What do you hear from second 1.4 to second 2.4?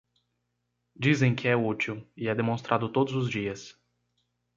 é útil e é